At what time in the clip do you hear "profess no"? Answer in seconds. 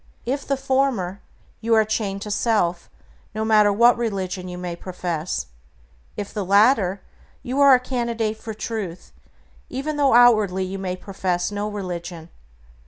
10.95-11.69